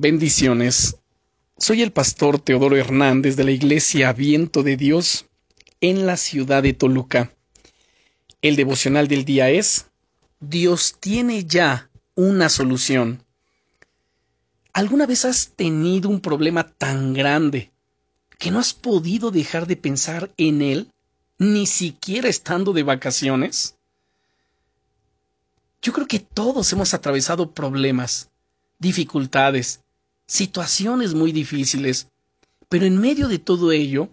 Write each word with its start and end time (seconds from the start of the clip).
Bendiciones. 0.00 0.96
Soy 1.56 1.82
el 1.82 1.90
pastor 1.90 2.38
Teodoro 2.38 2.76
Hernández 2.76 3.34
de 3.34 3.42
la 3.42 3.50
Iglesia 3.50 4.12
Viento 4.12 4.62
de 4.62 4.76
Dios 4.76 5.26
en 5.80 6.06
la 6.06 6.16
ciudad 6.16 6.62
de 6.62 6.72
Toluca. 6.72 7.32
El 8.40 8.54
devocional 8.54 9.08
del 9.08 9.24
día 9.24 9.50
es 9.50 9.86
Dios 10.38 10.94
tiene 11.00 11.46
ya 11.46 11.90
una 12.14 12.48
solución. 12.48 13.24
¿Alguna 14.72 15.04
vez 15.04 15.24
has 15.24 15.48
tenido 15.56 16.08
un 16.08 16.20
problema 16.20 16.62
tan 16.68 17.12
grande 17.12 17.72
que 18.38 18.52
no 18.52 18.60
has 18.60 18.74
podido 18.74 19.32
dejar 19.32 19.66
de 19.66 19.74
pensar 19.76 20.30
en 20.36 20.62
él, 20.62 20.92
ni 21.38 21.66
siquiera 21.66 22.28
estando 22.28 22.72
de 22.72 22.84
vacaciones? 22.84 23.74
Yo 25.82 25.92
creo 25.92 26.06
que 26.06 26.20
todos 26.20 26.72
hemos 26.72 26.94
atravesado 26.94 27.50
problemas, 27.50 28.30
dificultades, 28.78 29.80
situaciones 30.28 31.14
muy 31.14 31.32
difíciles, 31.32 32.06
pero 32.68 32.86
en 32.86 33.00
medio 33.00 33.26
de 33.26 33.40
todo 33.40 33.72
ello, 33.72 34.10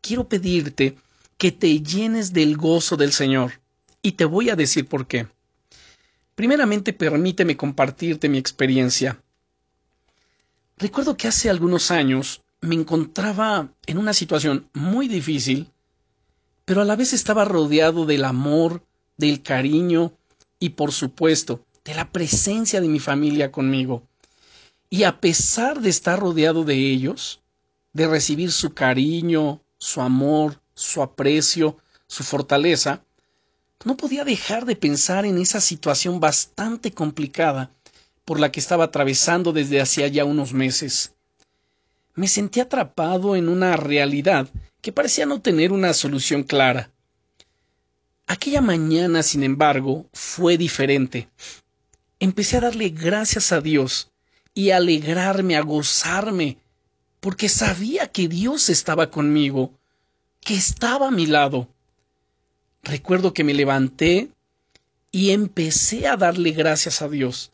quiero 0.00 0.28
pedirte 0.28 0.96
que 1.38 1.50
te 1.50 1.80
llenes 1.80 2.32
del 2.32 2.56
gozo 2.56 2.96
del 2.96 3.12
Señor, 3.12 3.60
y 4.02 4.12
te 4.12 4.26
voy 4.26 4.50
a 4.50 4.56
decir 4.56 4.86
por 4.86 5.06
qué. 5.08 5.26
Primeramente, 6.34 6.92
permíteme 6.92 7.56
compartirte 7.56 8.28
mi 8.28 8.38
experiencia. 8.38 9.20
Recuerdo 10.76 11.16
que 11.16 11.28
hace 11.28 11.48
algunos 11.48 11.90
años 11.90 12.42
me 12.60 12.74
encontraba 12.74 13.72
en 13.86 13.98
una 13.98 14.12
situación 14.12 14.68
muy 14.74 15.08
difícil, 15.08 15.70
pero 16.64 16.82
a 16.82 16.84
la 16.84 16.96
vez 16.96 17.12
estaba 17.12 17.44
rodeado 17.44 18.04
del 18.04 18.24
amor, 18.24 18.82
del 19.16 19.42
cariño 19.42 20.12
y 20.58 20.70
por 20.70 20.92
supuesto 20.92 21.64
de 21.84 21.94
la 21.94 22.10
presencia 22.10 22.80
de 22.80 22.88
mi 22.88 22.98
familia 22.98 23.52
conmigo. 23.52 24.02
Y 24.96 25.02
a 25.02 25.20
pesar 25.20 25.80
de 25.80 25.90
estar 25.90 26.20
rodeado 26.20 26.62
de 26.62 26.76
ellos, 26.76 27.42
de 27.94 28.06
recibir 28.06 28.52
su 28.52 28.74
cariño, 28.74 29.60
su 29.76 30.00
amor, 30.00 30.60
su 30.72 31.02
aprecio, 31.02 31.78
su 32.06 32.22
fortaleza, 32.22 33.02
no 33.84 33.96
podía 33.96 34.24
dejar 34.24 34.66
de 34.66 34.76
pensar 34.76 35.26
en 35.26 35.38
esa 35.38 35.60
situación 35.60 36.20
bastante 36.20 36.92
complicada 36.92 37.72
por 38.24 38.38
la 38.38 38.52
que 38.52 38.60
estaba 38.60 38.84
atravesando 38.84 39.52
desde 39.52 39.80
hacía 39.80 40.06
ya 40.06 40.24
unos 40.24 40.52
meses. 40.52 41.12
Me 42.14 42.28
sentí 42.28 42.60
atrapado 42.60 43.34
en 43.34 43.48
una 43.48 43.76
realidad 43.76 44.48
que 44.80 44.92
parecía 44.92 45.26
no 45.26 45.40
tener 45.40 45.72
una 45.72 45.92
solución 45.92 46.44
clara. 46.44 46.92
Aquella 48.28 48.60
mañana, 48.60 49.24
sin 49.24 49.42
embargo, 49.42 50.06
fue 50.12 50.56
diferente. 50.56 51.28
Empecé 52.20 52.58
a 52.58 52.60
darle 52.60 52.90
gracias 52.90 53.50
a 53.50 53.60
Dios 53.60 54.12
y 54.54 54.70
a 54.70 54.78
alegrarme, 54.78 55.56
a 55.56 55.62
gozarme, 55.62 56.58
porque 57.20 57.48
sabía 57.48 58.06
que 58.06 58.28
Dios 58.28 58.68
estaba 58.68 59.10
conmigo, 59.10 59.72
que 60.40 60.54
estaba 60.54 61.08
a 61.08 61.10
mi 61.10 61.26
lado. 61.26 61.68
Recuerdo 62.82 63.34
que 63.34 63.44
me 63.44 63.54
levanté 63.54 64.30
y 65.10 65.30
empecé 65.30 66.06
a 66.06 66.16
darle 66.16 66.52
gracias 66.52 67.02
a 67.02 67.08
Dios 67.08 67.50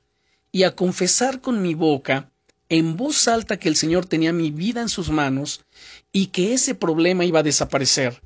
y 0.52 0.64
a 0.64 0.74
confesar 0.74 1.40
con 1.40 1.62
mi 1.62 1.74
boca 1.74 2.30
en 2.68 2.96
voz 2.96 3.28
alta 3.28 3.58
que 3.58 3.68
el 3.68 3.76
Señor 3.76 4.06
tenía 4.06 4.32
mi 4.32 4.50
vida 4.50 4.80
en 4.80 4.88
sus 4.88 5.10
manos 5.10 5.64
y 6.12 6.26
que 6.26 6.54
ese 6.54 6.74
problema 6.74 7.24
iba 7.24 7.40
a 7.40 7.44
desaparecer. 7.44 8.22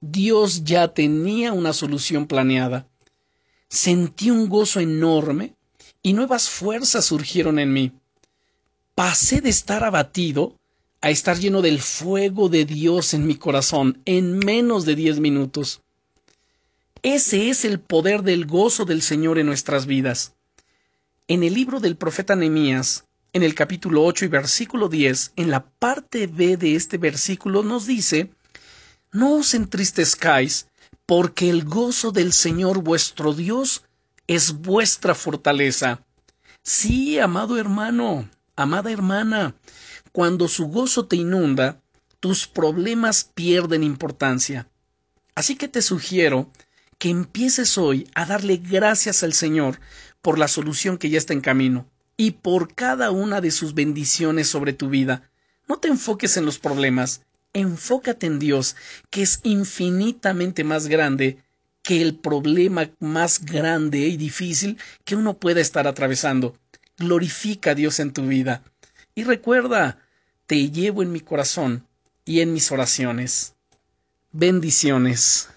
Dios 0.00 0.64
ya 0.64 0.88
tenía 0.88 1.52
una 1.52 1.72
solución 1.72 2.26
planeada. 2.26 2.86
Sentí 3.68 4.30
un 4.30 4.48
gozo 4.48 4.80
enorme 4.80 5.54
y 6.02 6.12
nuevas 6.12 6.48
fuerzas 6.48 7.06
surgieron 7.06 7.58
en 7.58 7.72
mí. 7.72 7.92
Pasé 8.96 9.42
de 9.42 9.50
estar 9.50 9.84
abatido 9.84 10.56
a 11.02 11.10
estar 11.10 11.38
lleno 11.38 11.60
del 11.60 11.82
fuego 11.82 12.48
de 12.48 12.64
Dios 12.64 13.12
en 13.12 13.26
mi 13.26 13.36
corazón 13.36 14.00
en 14.06 14.38
menos 14.38 14.86
de 14.86 14.94
diez 14.94 15.20
minutos. 15.20 15.82
Ese 17.02 17.50
es 17.50 17.66
el 17.66 17.78
poder 17.78 18.22
del 18.22 18.46
gozo 18.46 18.86
del 18.86 19.02
Señor 19.02 19.38
en 19.38 19.44
nuestras 19.44 19.84
vidas. 19.84 20.32
En 21.28 21.42
el 21.42 21.52
libro 21.52 21.78
del 21.78 21.98
profeta 21.98 22.36
Nehemías, 22.36 23.04
en 23.34 23.42
el 23.42 23.54
capítulo 23.54 24.02
8 24.02 24.24
y 24.24 24.28
versículo 24.28 24.88
10, 24.88 25.34
en 25.36 25.50
la 25.50 25.66
parte 25.68 26.26
B 26.26 26.56
de 26.56 26.74
este 26.74 26.96
versículo 26.96 27.62
nos 27.62 27.86
dice 27.86 28.30
No 29.12 29.34
os 29.34 29.52
entristezcáis, 29.52 30.68
porque 31.04 31.50
el 31.50 31.66
gozo 31.66 32.12
del 32.12 32.32
Señor 32.32 32.82
vuestro 32.82 33.34
Dios 33.34 33.84
es 34.26 34.52
vuestra 34.54 35.14
fortaleza. 35.14 36.00
Sí, 36.62 37.18
amado 37.18 37.58
hermano, 37.58 38.26
amada 38.56 38.90
hermana, 38.90 39.54
cuando 40.12 40.48
su 40.48 40.66
gozo 40.68 41.06
te 41.06 41.16
inunda, 41.16 41.80
tus 42.20 42.46
problemas 42.46 43.30
pierden 43.34 43.82
importancia. 43.82 44.68
Así 45.34 45.56
que 45.56 45.68
te 45.68 45.82
sugiero 45.82 46.50
que 46.98 47.10
empieces 47.10 47.76
hoy 47.76 48.08
a 48.14 48.24
darle 48.24 48.56
gracias 48.56 49.22
al 49.22 49.34
Señor 49.34 49.78
por 50.22 50.38
la 50.38 50.48
solución 50.48 50.96
que 50.98 51.10
ya 51.10 51.18
está 51.18 51.34
en 51.34 51.42
camino 51.42 51.86
y 52.16 52.32
por 52.32 52.74
cada 52.74 53.10
una 53.10 53.40
de 53.40 53.50
sus 53.50 53.74
bendiciones 53.74 54.48
sobre 54.48 54.72
tu 54.72 54.88
vida. 54.88 55.30
No 55.68 55.78
te 55.78 55.88
enfoques 55.88 56.38
en 56.38 56.46
los 56.46 56.58
problemas, 56.58 57.20
enfócate 57.52 58.26
en 58.26 58.38
Dios, 58.38 58.76
que 59.10 59.22
es 59.22 59.40
infinitamente 59.42 60.64
más 60.64 60.86
grande 60.86 61.38
que 61.82 62.02
el 62.02 62.16
problema 62.16 62.90
más 62.98 63.44
grande 63.44 63.98
y 63.98 64.16
difícil 64.16 64.78
que 65.04 65.14
uno 65.14 65.38
pueda 65.38 65.60
estar 65.60 65.86
atravesando. 65.86 66.56
Glorifica 66.98 67.72
a 67.72 67.74
Dios 67.74 68.00
en 68.00 68.12
tu 68.12 68.26
vida. 68.26 68.62
Y 69.14 69.24
recuerda, 69.24 69.98
te 70.46 70.70
llevo 70.70 71.02
en 71.02 71.12
mi 71.12 71.20
corazón 71.20 71.86
y 72.24 72.40
en 72.40 72.52
mis 72.52 72.70
oraciones. 72.72 73.54
Bendiciones. 74.32 75.48